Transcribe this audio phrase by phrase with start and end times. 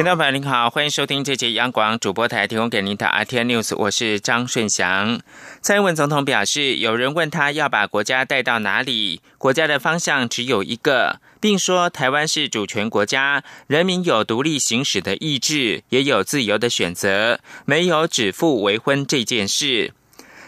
[0.00, 5.20] 听众朋友您好，欢迎收听这节央广主播台提供给您的 RTI News，我是张顺祥。
[5.60, 11.20] 蔡英文总统表示，有人问他要把国家带到哪里，国家的方向只有一个。
[11.38, 19.92] 并说，台湾是主权国家，人民有独立行使的意志，也有自由的选择，没有指腹为婚这件事。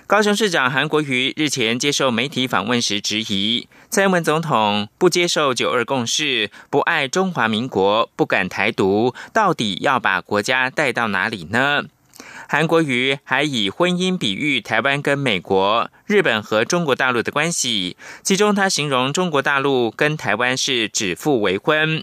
[0.06, 11.84] 高雄市长韩国瑜日前接受媒体访问时质疑，蔡英文总统不接受九二共识，不爱中华民国，不敢台独，到底要把国家带到哪里呢？
[12.48, 22.02] 韩国瑜还以婚姻比喻台湾跟美国、日本和中国大陆的关系，其中他形容中国大陆跟台湾是指腹为婚。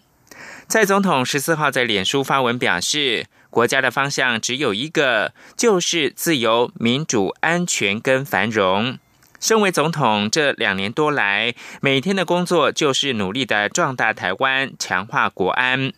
[0.68, 9.00] 蔡总统十四号在脸书发文表示，国家的方向只有一个，就是自由、民主、安全跟繁荣。
[9.40, 15.94] 身为总统这两年多来，每天的工作就是努力的壮大台湾，强化国安。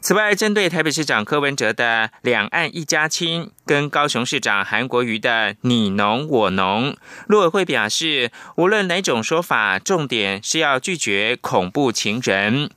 [0.00, 12.70] 此外，针对台北市长柯文哲的“两岸一家亲”跟高雄市长韩国瑜的“你侬我侬”，陆委会表示，无论哪种说法，重点是要拒绝恐怖情人。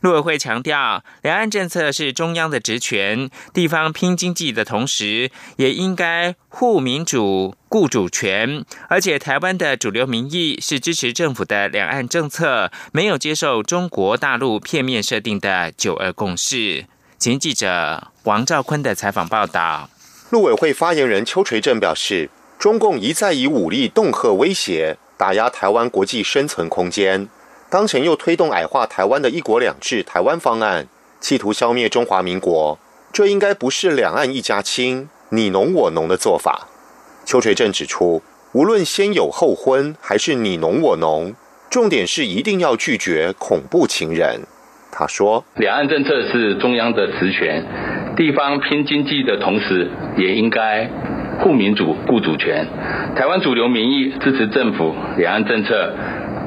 [0.00, 8.64] 陆委会强调，两岸政策是中央的职权，地方拼经济的同时，也应该护民主、顾主权。
[8.88, 16.86] 而且，台湾的主流民意是支持政府的两岸政策，没有接受中国大陆片面设定的九二共识。
[17.18, 19.90] 请记者王兆坤的采访报道。
[20.30, 27.28] 陆委会发言人邱垂正表示，中共一再以武力恫吓威胁，打压台湾国际生存空间。
[27.70, 30.86] 当前又推动矮化台湾的一国两制台湾方案，
[31.20, 32.78] 企图消灭中华民国，
[33.12, 36.66] 这应该不是两岸一家亲、你侬我侬的做法。
[37.26, 41.34] 邱垂正指出，无论先有后婚还是你侬我侬，
[41.68, 44.40] 重点是一定要拒绝恐怖情人。
[44.90, 47.62] 他说，两岸政策是中央的职权，
[48.16, 50.90] 地方拼经济的同时，也应该
[51.42, 52.66] 顾民主、顾主权。
[53.14, 55.92] 台湾主流民意支持政府两岸政策。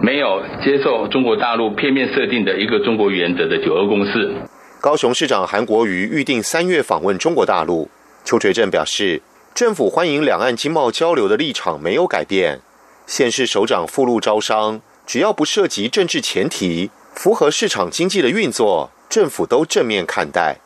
[0.03, 4.33] 没有接受中国大陆片面设定的一个中国原则的九二共识。
[4.79, 7.87] 高雄市长韩国瑜预定三月访问中国大陆。
[8.25, 9.21] 邱垂正表示，
[9.53, 12.61] 政府欢迎两岸经贸交流的立场没有改变。
[13.05, 20.57] 县市首长赴陆招商，只要不涉及政治前提，符合市场经济的运作，政府都正面看待。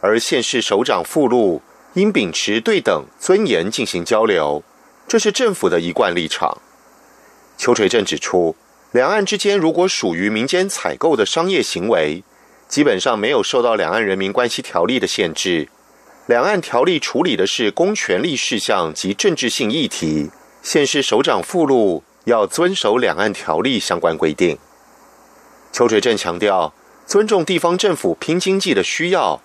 [0.00, 1.62] 而县市首长赴陆
[1.94, 4.64] 应秉持对等尊严进行交流，
[5.06, 6.58] 这是政府的一贯立场。
[7.56, 8.56] 邱垂正指出。
[8.92, 12.24] 两岸之间如果属于民间采购的商业行为，
[12.66, 15.68] 基本上没有受到《两岸人民关系条例》的限制。
[16.26, 20.30] 两岸条例处理的是公权力事项及政治性议题，
[20.60, 24.58] 现市首长附录要遵守两岸条例相关规定。
[25.70, 26.74] 邱垂正强调，
[27.06, 29.40] 尊重地方政府拼经济的需要，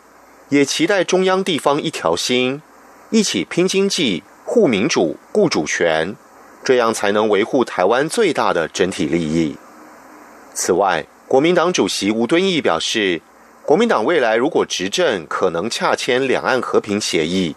[0.49, 2.63] 也期待中央地方一条心，
[3.11, 6.15] 一起拼经济、护民主、顾主权。
[6.65, 9.55] 这样才能维护台湾最大的整体利益。
[10.55, 13.21] 此外，国民党主席吴敦义表示，
[13.63, 17.55] 国民党未来如果执政，可能洽签两岸和平协议。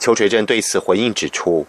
[0.00, 1.66] 邱垂正对此回应指出，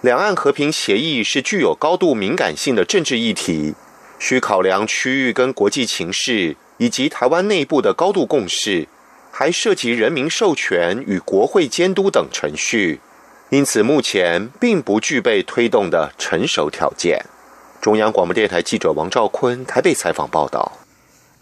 [0.00, 3.74] 两岸和平协议是具有高度敏感性的政治议题，
[4.18, 8.88] 需考量区域跟国际情势，以及台湾内部的高度共识，
[9.30, 13.00] 还涉及人民授权与国会监督等程序。
[13.50, 17.24] 因此，目前并不具备推动的成熟条件。
[17.80, 20.72] 中央广播电台记者王兆坤台北采访报道。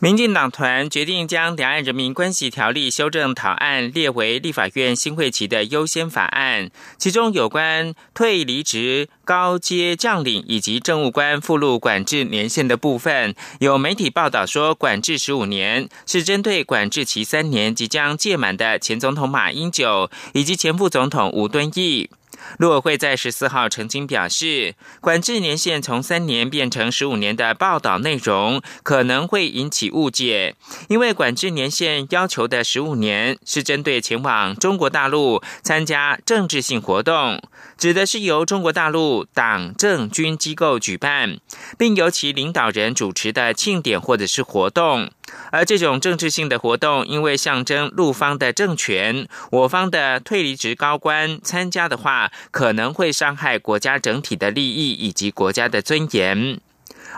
[0.05, 22.11] 民进党团决定将《两岸人民关系条例》修正草案列为立法院新会期的优先法案，其中有关退离职高阶将领以及政务官附录管制年限的部分，有媒体报道说，管制十五年是针对管制期三年即将届满的前总统马英九以及前副总统吴敦义。
[22.59, 30.55] 陆委会在十四号澄清表示，管制年限从三年变成十五年的报道内容可能会引起误解，
[30.89, 37.43] 因为管制年限要求的十五年是针对前往中国大陆参加政治性活动，
[37.77, 41.39] 指的是由中国大陆党政军机构举办，
[41.79, 45.11] 并由其领导人主持的庆典或者是活动。
[45.51, 56.61] 而这种政治性的活动，因为象征陆方的政权，我方的退离职高官参加的话，可能会伤害国家整体的利益以及国家的尊严。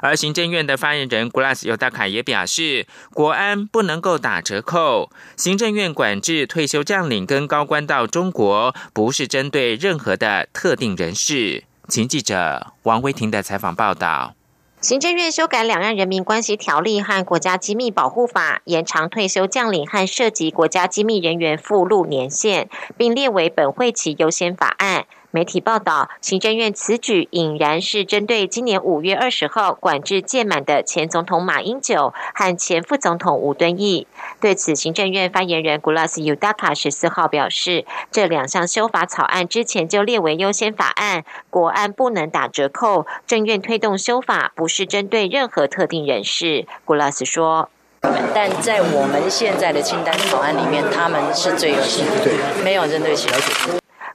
[0.03, 5.11] 而行政院的发言人古拉斯尤达卡也表示，国安不能够打折扣。
[5.37, 11.65] 行政院管制退休将领跟高官到中国，不是针对任何的特定人士。
[11.89, 14.35] 请记者王威婷的采访报道。
[14.83, 25.07] 行政院修改《两岸人民关系条例》和《国家机密保护法》，延长退休将领和涉及国家机密人员附录年限，并列为本会期优先法案。
[25.31, 34.07] 媒体报道，行政院此举引然是针对今年五月二十号管制届满的前总统马英九和前副总统吴敦义。
[34.39, 43.07] 对此，行政院发言人古拉斯尤达卡十四号表示，这两项修法草案之前就列为优先法案，国安不能打折扣。
[43.27, 46.67] 政院推动修法不是针对任何特定人士。
[46.85, 47.71] 古拉斯说
[48.35, 53.37] ：“但在我们现在的清单草案里面，他们是最优先的，没有针对其他。”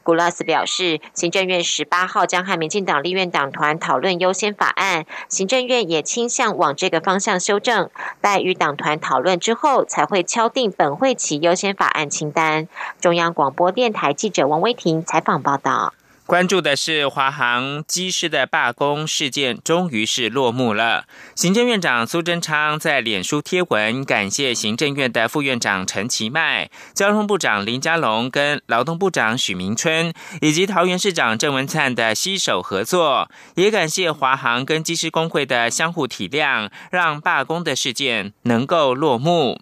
[0.03, 7.89] 古拉斯表示，行政院十八号将和民进党立院党团讨论优先法案，行政院也倾向往这个方向修正。
[8.19, 12.67] 待与党团讨论之后，才会敲定本会期优先法案清单。
[12.99, 15.93] 中央广播电台记者王威婷采访报道。
[16.31, 21.03] 关注的是华航机师的罢工事件，终于是落幕了。
[21.35, 39.59] 行政院长苏贞昌在脸书贴文感谢行政院的副院长陈其迈、交通部长林佳龙跟劳动部长许明春，以及桃园市长郑文灿的携手合作，也感谢华航跟机师工会的相互体谅，让罢工的事件能够落幕。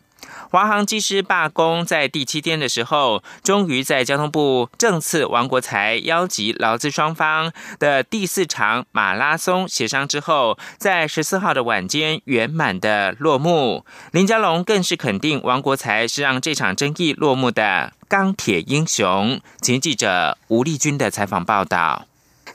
[0.51, 13.85] 华航机师罢工在第七天的时候，终于在交通部政次王国才邀集劳资双方的第四场马拉松协商之后，在十四号的晚间圆满的落幕。
[14.11, 19.39] 林佳龙更是肯定王国才是让这场争议落幕的钢铁英雄。
[19.61, 22.08] 请记者吴丽君的采访报道。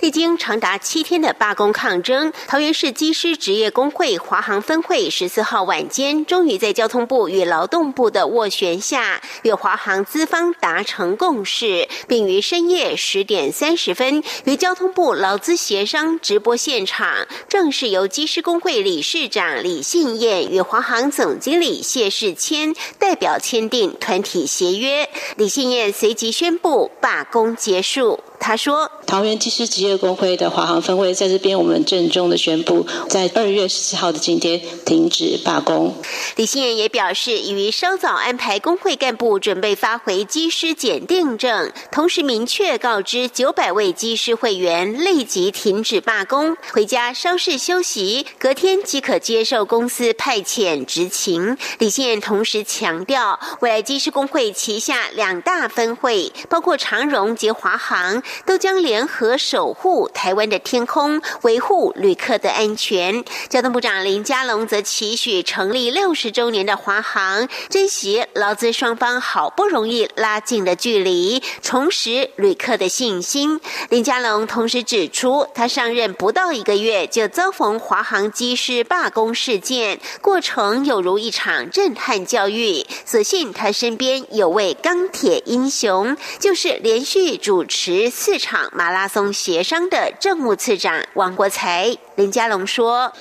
[0.05, 25.09] 历经长达七天的罢工抗争，桃园市机师职业工会华航分会十四号晚间，终于在交通部与劳动部的斡旋下，与华航资方达成共识，并于深夜十点三十分，于交通部劳资协商直播现场，正式由机师工会理事长李信燕与华航总经理谢世谦代表签订团体协约。
[25.39, 28.21] 李信燕随即宣布罢工结束。
[28.41, 35.95] 他说：“桃园机师职业工会的华航分会在这边，我们郑重的宣布，在二月十四号的今天停止罢工。”
[36.37, 51.57] 李新言也表示，已于稍早安排工会干部准备发回机师检定证，同时明确告知九百位机师会员立即停止罢工，回家稍事休息，隔天即可接受公司派遣执勤。
[51.79, 58.23] 李新言同时强调，未来机师工会旗下两大分会，包括长荣及华航。
[58.47, 63.25] 都将联合守护台湾的天空，维护旅客的安全。
[63.49, 73.61] 交通部长林佳龙则期许成立六十周年的华航，珍惜劳资双方好不容易拉近的距离，重拾旅客的信心。
[73.91, 82.85] 林佳龙同时指出，他上任不到一个月就遭逢华航机师罢工事件，过程有如一场震撼教育。
[83.05, 88.11] 所幸他身边有位钢铁英雄，就是连续主持。
[88.17, 93.13] 四场马拉松协商的政务次长王国才、林佳龙说：“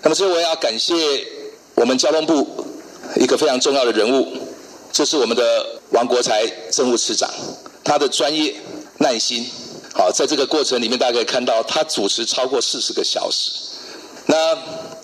[0.00, 0.94] 那么，所以我要感谢
[1.74, 2.66] 我们交通部
[3.16, 4.26] 一个非常重要的人物，
[4.90, 7.28] 就是我们的王国才政务次长，
[7.84, 8.54] 他的专业、
[9.00, 9.46] 耐心，
[9.92, 13.52] 好，在这个过程里面，大家可以看到他主持超过四十个小时。
[14.24, 14.56] 那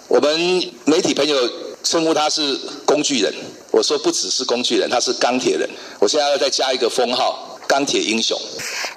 [0.08, 1.36] 我们媒体朋友
[1.82, 3.30] 称呼他是工具人，
[3.70, 5.68] 我说不只是工具人，他是钢铁人。
[6.00, 8.38] 我现在要再加一个封号。”钢铁英雄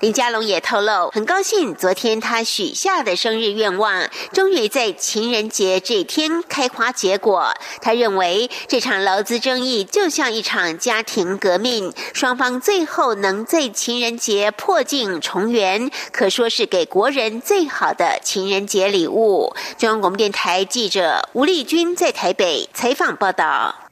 [0.01, 7.51] 林佳龙也透露，很高兴昨天他许下的生日愿望，终于在情人节这天开花结果。
[7.81, 19.55] 他认为这场劳资争议就像一场家庭革命，双方最后能在情人节破镜重圆，可说是给国人最好的情人节礼物。
[19.77, 23.87] 中央广播电台记者吴丽君在台北采访报道。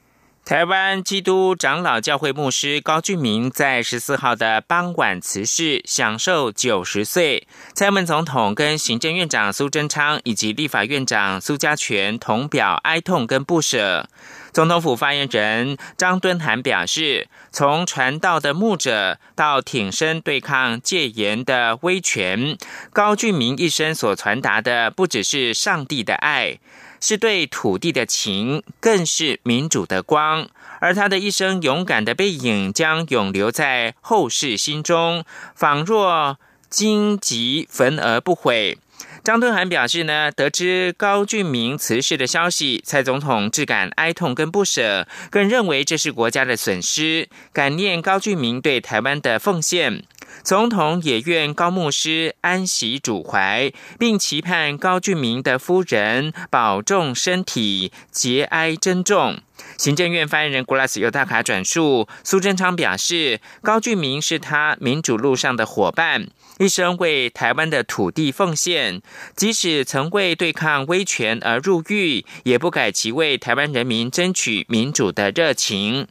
[0.46, 7.48] 台湾基督长老教会牧师高俊明在十四号的傍晚辞世，享受九十岁。
[7.74, 14.08] 蔡英文总统跟行政院长苏贞昌以及立法院长苏家全同表哀痛跟不舍。
[14.52, 22.56] 总统府发言人张敦涵表示，从传道的牧者到挺身对抗戒严的威权，
[22.92, 26.60] 高俊明一生所传达的不只是上帝的爱。
[27.00, 30.48] 是对土地的情，更是民主的光。
[30.80, 35.24] 而他的一生勇敢的背影，将永留在后世心中，
[35.54, 36.38] 仿若
[36.68, 38.78] 荆棘焚而不毁。
[39.24, 50.04] 张敦涵表示呢，得知高俊明辞世的消息，蔡总统质感哀痛跟不舍，更认为这是国家的损失，感念高俊明对台湾的奉献。
[50.42, 59.38] 总统也愿高牧师安息主怀，并期盼高俊明的夫人保重身体，节哀珍重。
[59.78, 66.28] 行政院发言人古拉斯尤大卡转述，苏贞昌表示，高俊明是他民主路上的伙伴，
[66.58, 69.00] 一生为台湾的土地奉献，
[69.34, 76.06] 即使曾为对抗威权而入狱，也不改其为台湾人民争取民主的热情。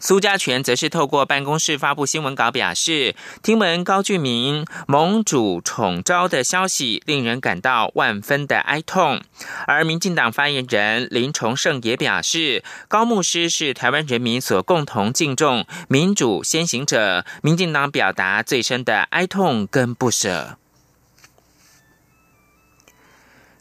[0.00, 9.20] 苏家全则是透过办公室发布新闻稿，表示听闻高俊明盟主宠招的消息，令人感到万分的哀痛。
[9.66, 20.56] 而民进党发言人林崇胜也表示，高牧师是台湾人民所共同敬重民主先行者，民进党表达最深的哀痛跟不舍。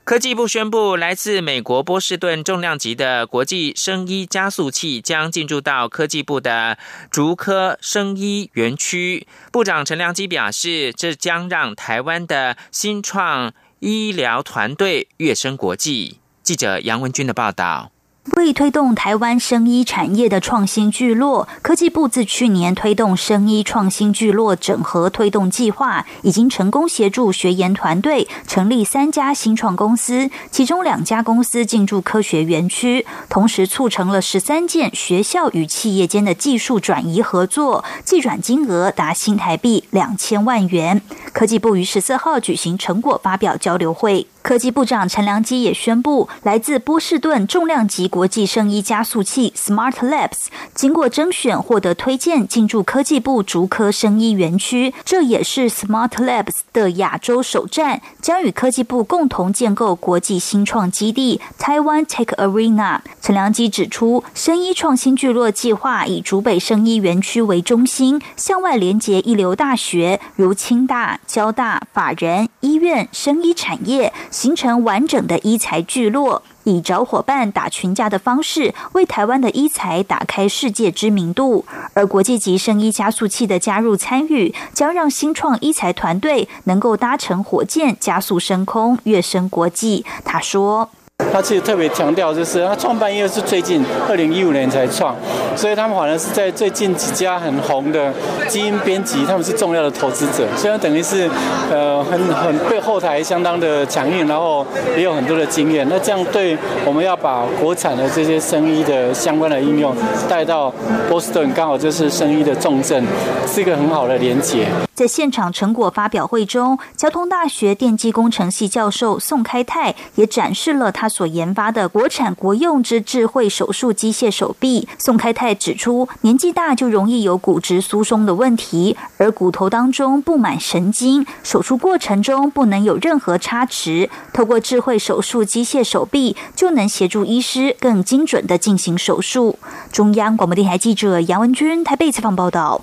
[0.08, 6.78] 科技部宣布，来自美国波士顿重量级的国际生医加速器将进驻到科技部的
[7.12, 9.28] 竹科生医园区。
[9.52, 16.22] 部长陈良基表示，这将让台湾的新创医疗团队跃升国际。
[16.42, 17.92] 记者杨文军的报道。
[18.36, 41.01] 为推动台湾生医产业的创新聚落，科技部自去年推动生医创新聚落整合推动计划，已经成功协助学研团队成立三家新创公司，其中两家公司进驻科学园区，同时促成了十三件学校与企业间的技术转移合作，计转金额达新台币两千万元。
[41.31, 44.27] 科技部于十四号举行成果发表交流会。
[44.48, 63.01] 科技部长陈良基也宣布，来自波士顿重量级国际生医加速器 Smart Labs 经过征选获得推荐进驻科技部竹科生医园区，这也是 Smart Labs 的亚洲首站，将与科技部共同建构国际新创基地 Taiwan Tech Arena。
[63.22, 74.13] 陈良基指出，生医创新聚落计划以竹北生医园区为中心，向外连接一流大学如清大、交大、法人医院、生医产业。
[74.38, 81.65] 形成完整的医材聚落，以找伙伴打群架的方式，为台湾的医材打开世界知名度。
[81.96, 90.06] 而国际级生医加速器的加入参与，将让新创医材团队能够搭乘火箭加速升空，跃升国际。
[90.24, 90.91] 他说。
[91.38, 95.15] 他其实特别强调，就是他创办业是最近二零一五年才创，
[95.56, 98.12] 所以他们反而是在最近几家很红的
[98.48, 101.29] 基因编辑，他们是重要的投资者，所以等于是
[101.72, 104.65] 呃很很对后台相当的强硬，然后
[104.96, 105.88] 也有很多的经验。
[105.88, 109.96] 那这样对我们要把国产的这些生医的相关的应用
[110.27, 110.74] 带到
[111.08, 113.06] 波士顿，刚好就是生医的重镇，
[113.46, 114.65] 是一个很好的连接。
[114.98, 124.88] 在现场成果发表会中，交通大学电机工程系教授宋开泰也展示了他所研发的国产国用之智慧手术机械手臂。
[124.98, 134.10] 宋开泰指出，年纪大就容易有骨质疏松的问题，而骨头当中布满神经，手术过程中不能有任何差池。
[134.34, 139.60] 透过智慧手术机械手臂，就能协助医师更精准的进行手术。
[139.92, 142.82] 中央广播电台记者杨文君台北采访报道。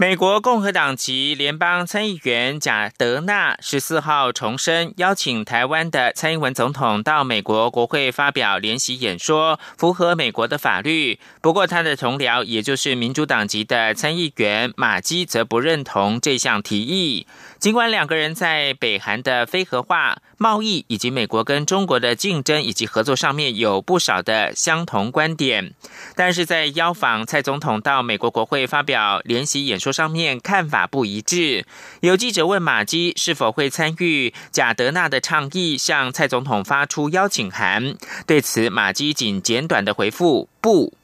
[0.00, 11.18] 美国共和党籍联邦参议员贾德纳十四号重申，邀请台湾的蔡英文总统到美国国会发表联席演说，符合美国的法律。
[11.42, 17.26] 不过，他的同僚，也就是民主党籍的参议员马基，则不认同这项提议。
[17.60, 25.74] 尽管两个人在北韩的非核化、贸易以及美国跟中国的竞争以及合作上面有不少的相同观点，
[26.16, 31.66] 但是在邀访蔡总统到美国国会发表联席演说上面看法不一致。
[32.00, 37.94] 有记者问马基是否会参与贾德纳的倡议，向蔡总统发出邀请函。
[38.26, 40.94] 对此，马基仅简短的回复不。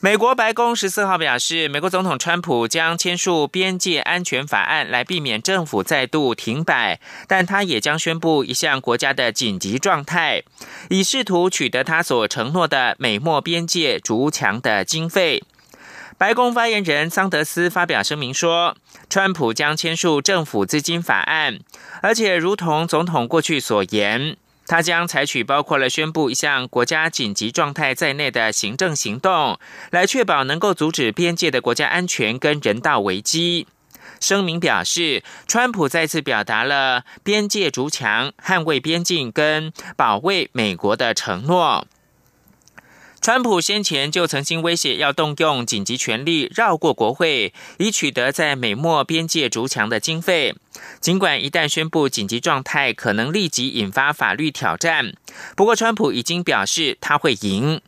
[0.00, 10.44] 美国白宫十四号表示，美国总统川普将签署边界安全法案来避免政府再度停摆，但他也将宣布一项国家的紧急状态，
[10.88, 15.42] 以试图取得他所承诺的美墨边界筑墙的经费。
[16.16, 18.76] 白宫发言人桑德斯发表声明说，
[19.10, 21.58] 川普将签署政府资金法案，
[22.02, 24.36] 而且如同总统过去所言。
[24.68, 29.58] 他将采取包括了宣布一项国家紧急状态在内的行政行动，
[29.90, 33.66] 来确保能够阻止边界的国家安全跟人道危机。
[34.20, 41.86] 声明表示，川普再次表达了边界筑墙、捍卫边境跟保卫美国的承诺。
[43.20, 50.54] 川普先前就曾经威胁要动用紧急权力绕过国会，以取得在美墨边界筑墙的经费。
[51.00, 55.12] 尽管一旦宣布紧急状态，可能立即引发法律挑战，
[55.56, 57.80] 不过川普已经表示他会赢。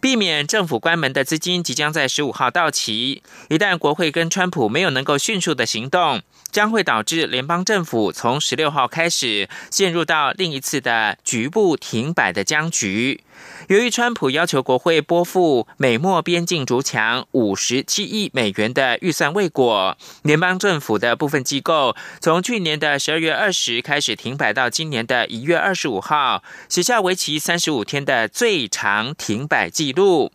[0.00, 6.22] 避免政府关门的资金即将在十五号到期，一旦国会跟川普没有能够迅速的行动。
[6.50, 13.24] 将会导致联邦政府从十六号开始陷入到另一次的局部停摆的僵局。
[13.68, 30.32] 由于川普要求国会拨付美墨边境筑墙五十七亿美元的预算未果，联邦政府的部分机构从去年的十二月二十开始停摆到今年的一月二十五号，写下为期三十五天的最长停摆记录。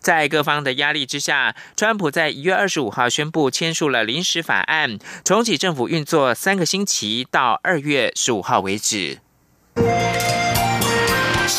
[0.00, 9.20] 在各方的压力之下，川普在一月二十五号宣布签署了临时法案，重启政府运作三个星期，到二月十五号为止。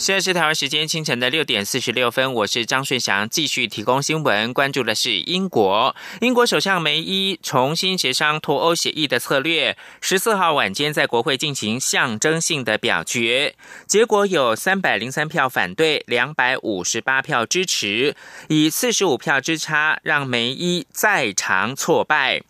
[0.00, 4.54] 现在是台湾时间清晨的六点四十六分，我是张顺祥，继续提供新闻。
[4.54, 9.76] 关注的是英国，英国首相梅伊重新协商脱欧协议的策略。
[10.00, 13.54] 十四号晚间在国会进行象征性的表决，
[13.86, 18.16] 结果有三百零三票反对，两百五十八票支持，
[18.48, 22.40] 以四十五票之差让梅伊再尝挫败。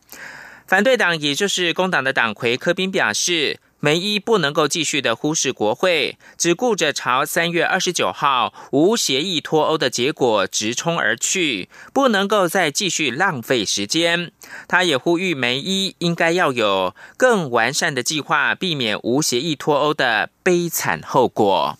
[0.69, 3.59] 反对党，也就是工党的党魁科宾表示。
[3.81, 14.33] 梅伊不能够继续的忽视国会，只顾着朝三月二十九号无协议脱欧的结果直冲而去，不能够再继续浪费时间。
[14.69, 21.79] 他也呼吁梅伊应该要有更完善的计划，避免无协议脱欧的悲惨后果。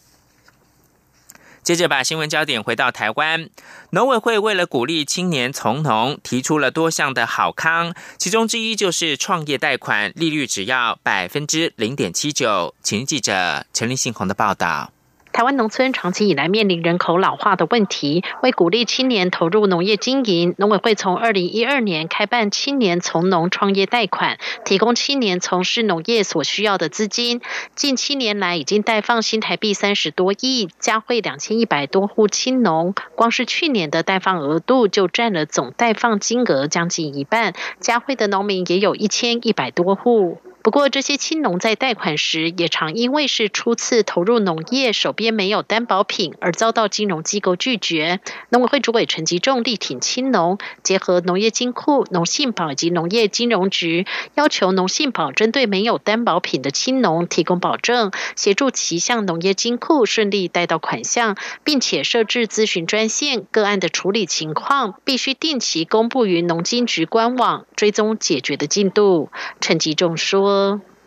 [1.71, 3.49] 接着把新闻焦点回到台湾，
[3.91, 12.75] 农委会为了鼓励青年从农，提出了多项的好康，其中之一就是创业贷款利率只要百分之零点七九。
[12.83, 14.91] 请记者陈立信宏的报道。
[15.33, 27.41] 台湾农村长期以来面临人口老化的问题，为鼓励青年投入农业经营，农委会从二零一二年开办青年从农创业贷款，提供青年从事农业所需要的资金。
[27.75, 32.95] 近七年来，已经贷放新台币三十多亿，加惠两千一百多户青农。
[33.15, 40.39] 光是去年的贷放额度就占了总贷放金额将近一半，加惠的农民也有一千一百多户。
[40.63, 48.21] 不过，这些青农在贷款时，也常因为是初次投入农业，手边没有担保品，而遭到金融机构拒绝。
[48.51, 69.31] 农委会主委陈吉仲力挺青农，结合农业金库、农信保以及农业金融局，要求农信保针对没有担保品的青农提供保证，协助其向农业金库顺利贷到款项，并且设置咨询专线，个案的处理情况必须定期公布于农金局官网，追踪解决的进度。
[69.63, 70.50] 陈吉仲说。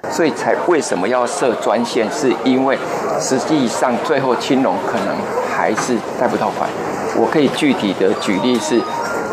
[0.09, 2.09] 所以才为什么要设专线？
[2.11, 2.77] 是因为
[3.19, 5.15] 实际上最后青龙可能
[5.49, 6.69] 还是贷不到款。
[7.15, 8.81] 我可以具体的举例，是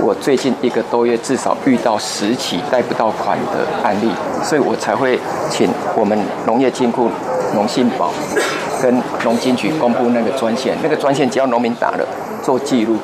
[0.01, 4.11] 我最近一个多月至少遇到十起贷不到款的案例，
[4.45, 5.19] 所以我才会
[5.51, 7.09] 请我们农业金库、
[7.55, 8.13] 农信保
[8.81, 10.77] 跟农金局公布那个专线。
[10.83, 12.07] 那个专线只要农民打了，
[12.43, 12.97] 做记录，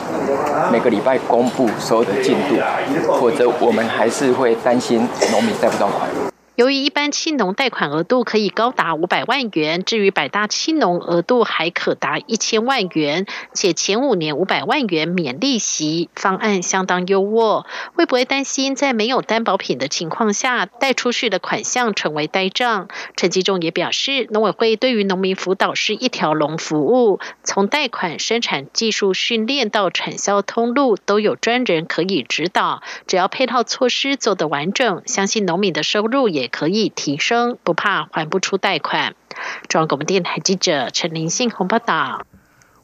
[0.70, 2.54] 每个礼拜公布所有的进度，
[3.18, 6.08] 否则我们还是会担心农民贷不到款。
[6.56, 17.66] 由于一般青农贷款额度可以高达五百万元，至于百大青农额度还可达一千万元，且前五年五百万元免利息，方案相当优渥。
[17.94, 22.88] 会不会担心在没有担保品的情况下，贷出去的款项成为呆账？
[23.16, 32.80] 陈吉仲也表示，农委会对于农民辅导是一条龙服务，从贷款、生产技术训练到产销通路，都有专人可以指导。
[33.06, 36.45] 只要配套措施做得完整，相信农民的收入也。
[36.48, 39.14] 可以提升，不怕还不出贷款。
[39.68, 42.26] 中央广播电台记者陈林信红报道。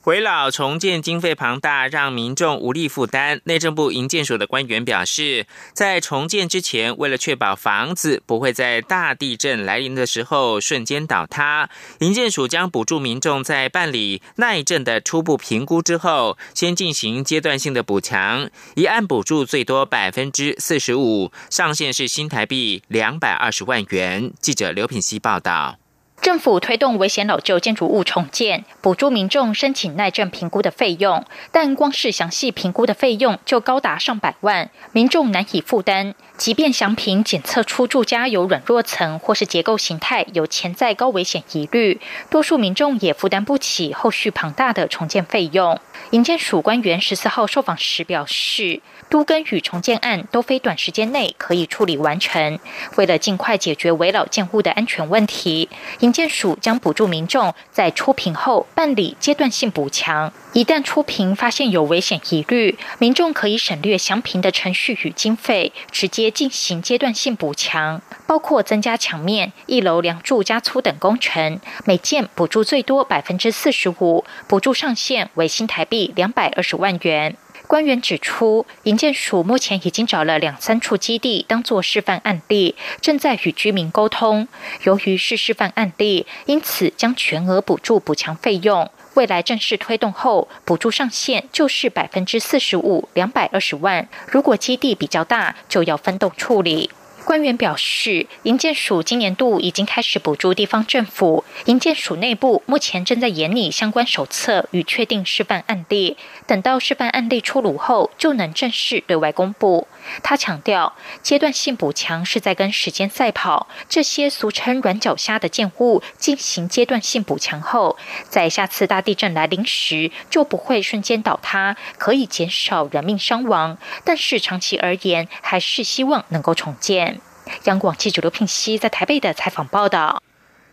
[0.04, 3.40] 回老重建经费庞大，让民众无力负担。
[3.44, 24.32] 内政部营建署的官员表示，在重建之前，为了确保房子不会在大地震来临的时候瞬间倒塌，营建署将补助民众在办理耐震的初步评估之后，先进行阶段性的补强，一案补助最多百分之四十五，上限是新台币两百二十万元。
[24.40, 25.82] 记者刘品希报道。
[26.22, 36.14] 政府推动危险老旧建筑物重建，补助民众申请耐震评估的费用，但光是详细评估的费用就高达上百万，民众难以负担。
[36.37, 45.80] 即便祥品检测出住家有软弱层或是结构形态有潜在高危险疑虑，多数民众也负担不起后续庞大的重建费用。
[46.11, 52.58] 营建署官员十四号受访时表示，都根与重建案都非短时间内可以处理完成。
[52.96, 55.68] 为了尽快解决围老建户的安全问题，
[56.00, 60.33] 营建署将补助民众在出评后办理阶段性补强。
[60.53, 77.37] 一旦出评发现有危险疑虑，民众可以省略详评的程序与经费，直接进行阶段性补强，包括增加墙面、一楼梁柱加粗等工程，每件补助最多百分之四十五，补助上限为新台币两百二十万元。
[77.72, 84.46] 官员指出，营建署目前已经找了两三处基地当做示范案例，正在与居民沟通。
[84.82, 88.90] 由于是示范案例，因此将全额补助补强费用。
[89.14, 94.06] 未来正式推动后，补助上限就是百分之四十五，两百二十万。
[94.28, 96.90] 如果基地比较大，就要分动处理。
[97.24, 101.44] 官员表示，营建署今年度已经开始补助地方政府。
[101.66, 109.87] 营建署内部目前正在研拟相关手册与确定示范案例，等到示范案例出炉后，就能正式对外公布。
[110.22, 113.68] 他强调，阶段性补强是在跟时间赛跑。
[113.88, 117.96] 这些俗称“软脚虾”的建物进行阶段性补强后，
[118.28, 123.78] 在下次大地震来临时就不会瞬间倒塌，可以减少人命伤亡。
[124.04, 127.20] 但是长期而言，还是希望能够重建。
[127.64, 130.22] 央广记者刘聘熙在台北的采访报道。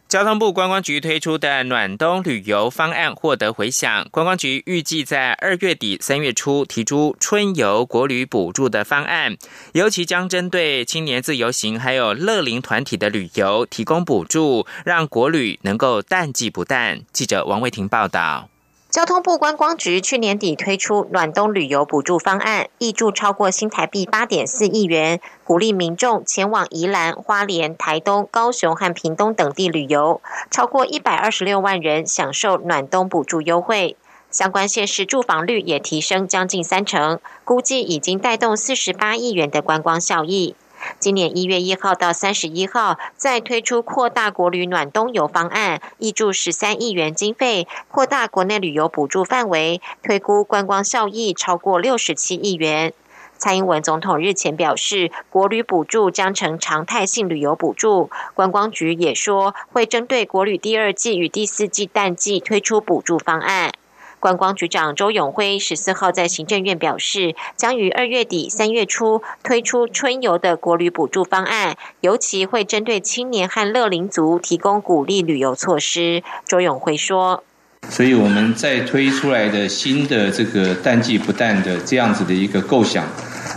[0.09, 9.37] 交通部观光局推出的暖冬旅游方案获得回响，观光局预计在二月底三月初提出春游国旅补助的方案，
[9.73, 17.01] 尤其将针对青年自由行还有乐龄团体的旅游提供补助，让国旅能够淡季不淡。
[17.13, 18.49] 记者王卫婷报道。
[18.89, 33.95] 交通部观光局去年底推出暖冬旅游补助方案，挹注超过新台币八点四亿元，鼓励民众前往宜兰、花莲、台东、高雄和屏东等地旅游，超过一百二十六万人享受暖冬补助优惠。
[34.31, 40.55] 相关县市住房率也提升将近三成，估计已经带动四十八亿元的观光效益。
[40.99, 52.93] 今年一月一号到三十一号，再推出扩大国旅暖冬游方案，挹注十三亿元经费，扩大国内旅游补助范围，推估观光效益超过六十七亿元。
[53.37, 58.09] 蔡英文总统日前表示，国旅补助将成常态性旅游补助。
[58.33, 63.71] 观光局也说，会针对国旅第二季与第四季淡季推出补助方案。
[64.19, 76.21] 观光局长周永辉十四号在行政院表示，将于二月底三月初推出春游的国旅补助方案，尤其会针对青年和乐龄族提供鼓励旅游措施。
[76.45, 77.43] 周永辉说
[77.89, 83.07] ：“所以我们在推出来的新的这个淡季不淡的这样子的一个构想。”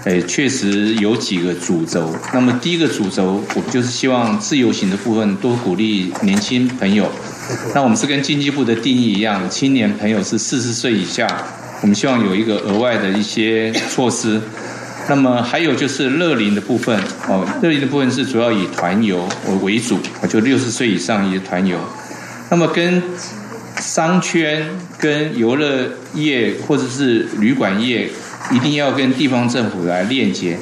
[0.04, 2.12] 诶，确实有几个主轴。
[2.34, 7.08] 那么第一个主轴，我们就是希望自由行的部分多鼓励年轻朋友。
[7.72, 11.28] 那我们是跟经济部的定义一样，青年朋友是四十岁以下，
[11.82, 14.40] 我们希望有一个额外的一些措施。
[15.08, 19.28] 那么还有就是乐龄的部分，哦，乐龄的部分是主要以团游
[19.62, 21.78] 为主，就六十岁以上一些团游。
[22.50, 23.00] 那么跟
[23.80, 24.66] 商圈、
[24.98, 28.10] 跟游乐业或者是旅馆业。
[28.50, 30.58] 一定要跟地方政府来链接。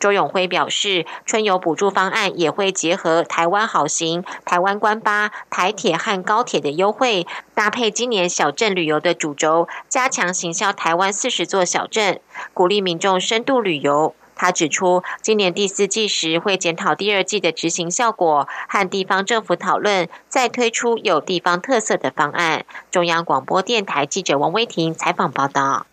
[0.00, 12.20] 周永辉表示，春游补助方案也会结合台湾好行、台湾关巴、台铁和高铁的优惠，搭配今年小镇旅游的主轴，加强行销台湾四十座小镇，
[12.52, 14.12] 鼓励民众深度旅游。
[14.34, 22.64] 他指出，今年第四季时会检讨第二季的执行效果，和地方政府讨论，再推出有地方特色的方案。
[22.90, 25.86] 中央广播电台记者王威婷采访报道。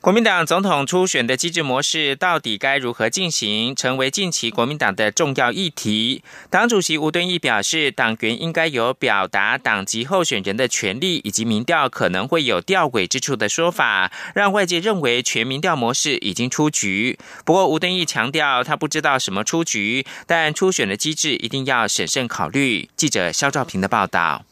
[0.00, 6.22] 国民党总统初选的机制模式到底该如何进行，成为近期国民党的重要议题。
[6.48, 17.18] 党主席吴敦义表示，党员应该有表达党籍候选人的权利，以及民调可能会有吊诡之处的说法，让外界认为全民调模式已经出局。
[17.44, 22.88] 不过，吴敦义强调，他不知道什么出局，但初选的机制一定要审慎考虑。
[22.94, 24.44] 记者肖兆平的报道。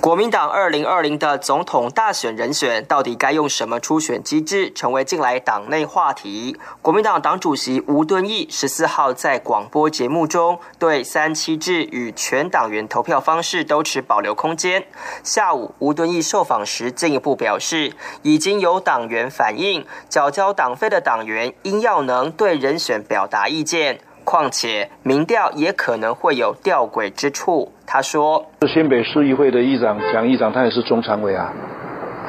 [0.00, 6.56] 国民党二零二零的总统大选人选到底该用什么初选机制，成为近来党内话题。
[6.80, 14.84] 国民党党主席吴敦义十四号在广播节目中，对三七制与全党员投票方式都持保留空间。
[15.22, 24.00] 下午，吴敦义受访时进一步表示，已经有党员反映，缴交党费的党员应要能对人选表达意见。
[24.24, 27.72] 况且，民调也可能会有吊诡之处。
[27.86, 31.52] 他说：“是新北市议会的议长蒋议长，他也是中常委啊，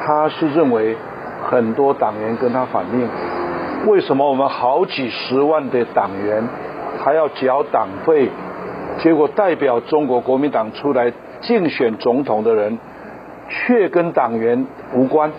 [0.04, 0.96] 他是认为
[1.50, 3.08] 很多党员跟他反映，
[3.86, 6.46] 为什么我们好几十万的党员
[7.02, 8.28] 还要缴党费，
[9.02, 12.78] 结果代表中国国民党出来竞选总统的人，
[13.48, 15.32] 却跟党员无关，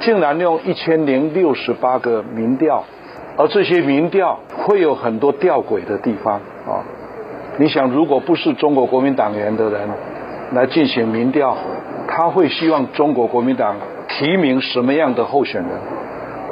[0.00, 2.84] 竟然用一千零六十八个民调，
[3.40, 6.34] 而这些民调会有很多吊诡的地方
[6.66, 6.84] 啊！
[7.56, 9.88] 你想，如果不是中国国民党员的人
[10.52, 11.56] 来进行民调，
[12.06, 13.76] 他会希望中国国民党
[14.10, 15.70] 提名什么样的候选人？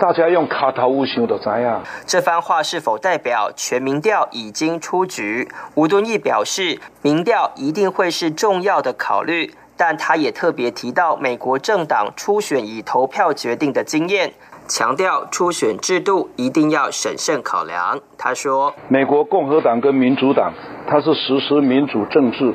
[0.01, 1.83] 大家用卡头乌修的怎样？
[2.07, 5.47] 这番话是否代表全民调已经出局？
[5.75, 14.33] 吴敦义表示，民调一定会是重要的考虑，但他也特别提到美国政党初选以投票决定的经验，
[14.69, 17.99] 强调初选制度一定要审慎考量。
[18.17, 20.53] 他说：“美国共和党跟民主党，
[20.87, 22.55] 它是实施民主政治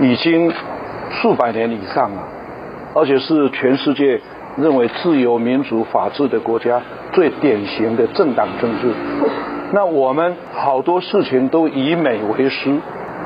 [0.00, 0.52] 已经
[1.10, 2.22] 数百年以上了，
[2.94, 4.20] 而且是全世界。”
[4.58, 6.82] 认为自由、民主、法治的国家
[7.12, 8.92] 最典型的政党政治，
[9.70, 12.76] 那我们好多事情都以美为师，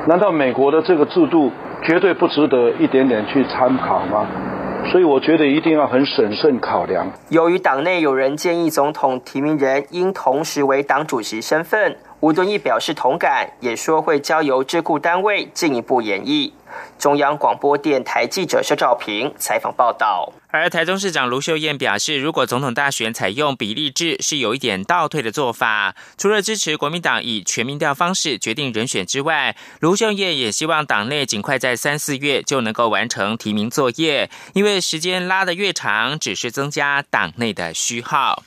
[0.06, 4.26] 难道美国的这个制度绝对不值得一点点去参考吗？
[4.90, 7.10] 所以我觉得一定要很审慎考量。
[7.28, 16.50] 由于党内有人建议总统提名人应同时为党主席身份，吴敦义表示同感，也说会交由智库单位进一步演绎。
[16.98, 20.32] 中央广播电台记者肖兆平采访报道。
[20.48, 25.94] 而台中市长卢秀燕表示，如果总统大选采用比例制，是有一点倒退的做法。
[26.18, 38.42] 除了支持国民党以全民调方式决定人选之外，卢秀燕也希望党内尽快在三四月就能够完成提名作业，因为时间拉得越长，只是增加党内的虚耗。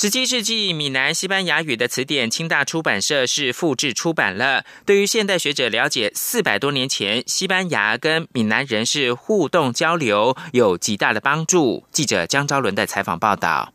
[0.00, 4.64] 十七世纪闽南西班牙语的词典，清大出版社是复制出版了。
[4.86, 11.84] 对于现代学者了解四百多年前西班牙跟闽南人士互动交流，有极大的帮助。
[11.92, 13.74] 记者江昭伦的采访报道。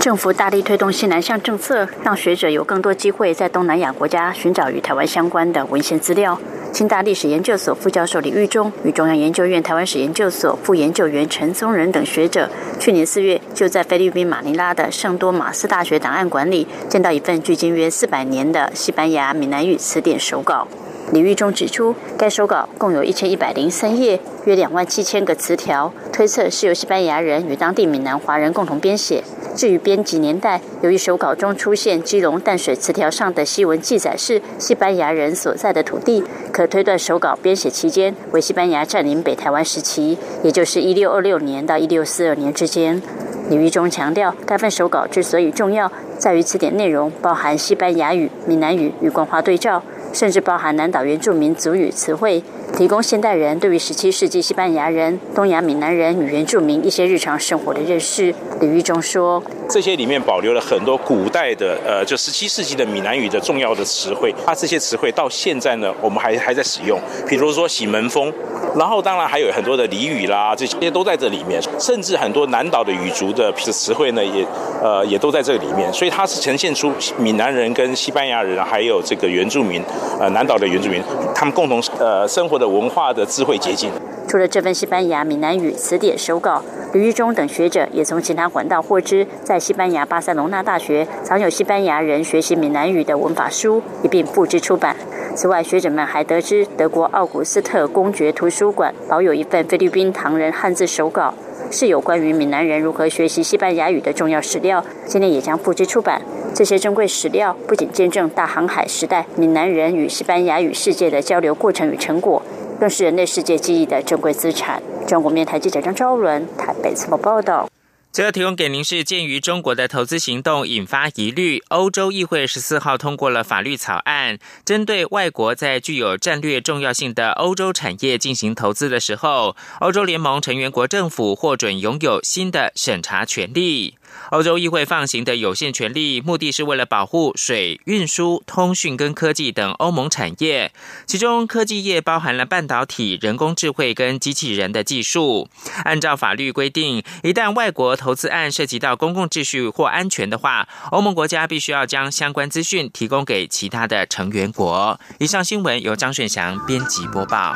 [0.00, 6.38] 政府大力推动西南向政策，让学者有更多机会在东南亚国家寻找与台湾相关的文献资料。
[6.72, 20.66] 清大历史研究所副教授李玉忠与中央研究院台湾史研究所副研究员陈松仁等学者，去年四月就在菲律宾马尼拉的圣多马斯大学档案馆里，见到一份距今约四百年的西班牙闽南语词典手稿。
[21.12, 29.22] 李玉忠指出，该手稿共有一千一百零三页，约两万七千个词条，推测是由西班牙人与当地闽南华人共同编写。
[29.56, 43.00] 至于编辑年代，由于手稿中出现基隆淡水词条上的西文记载是西班牙人所在的土地，可推断手稿编写期间为西班牙占领北台湾时期，也就是一六二六年到一六四二年之间。
[43.48, 49.82] 李玉忠强调，该份手稿之所以重要，在于词典内容包含西班牙语、闽南语与官话对照。
[50.12, 52.42] 甚至包含南岛原住民族语词汇，
[52.76, 58.34] 提供现代人对于十七世纪西班牙人、东亚闽南人与原住民一些日常生活的认识。
[58.60, 64.34] 李玉忠说：“这些里面保留了很多古代的，呃，就十七世纪的闽南语的重要的词汇。
[64.44, 67.00] 它这些词汇到现在呢，我们还还在使用。
[67.26, 68.30] 比如说喜门风，
[68.76, 71.58] 然后当然还有很多的俚语啦，这些都在这里面。
[71.78, 74.46] 甚至很多南岛的语族的词汇呢，也
[74.82, 75.90] 呃也都在这里面。
[75.94, 79.82] 所以它是呈现出闽南人跟西班牙人还有这个原住民。”
[80.18, 81.02] 呃，南岛的原住民，
[81.34, 83.90] 他们共同呃生活的文化的智慧结晶。
[84.28, 94.96] 除了这份西班牙闽南语词典手稿，吕玉忠等学者也从其他管道获知，在西班牙巴塞隆纳大学藏有西班牙人学习闽南语的文法书，一并复制出版。
[95.36, 101.32] 此外，学者们还得知，德国奥古斯特公爵图书馆保有一份菲律宾唐人汉字手稿。
[101.68, 106.22] 是有关于闽南人如何学习西班牙语的重要史料，今年也将复制出版。
[106.54, 112.40] 这些珍贵史料不仅见证大航海时代闽南人与西班牙语世界的交流过程与成果，
[112.76, 114.82] 更是人类世界记忆的珍贵资产。
[115.06, 117.68] 中国面台记者张昭伦台北采访报道。
[118.12, 133.98] 最后提供给您是，鉴于中国的投资行动引发疑虑，欧洲议会十四号通过了法律草案，针对外国在具有战略重要性的欧洲产业进行投资的时候，欧洲联盟成员国政府获准拥有新的审查权利。
[134.30, 140.72] 欧洲议会放行的有限权利，目的是为了保护水运输、通讯跟科技等欧盟产业，
[141.06, 145.48] 其中科技业包含了半导体、人工智慧跟机器人的技术。
[145.84, 154.98] 按照法律规定，一旦外国投资案涉及到公共秩序或安全的话，欧盟国家必须要将相关资讯提供给其他的成员国。
[155.18, 157.54] 以上新闻由张顺祥编辑播报。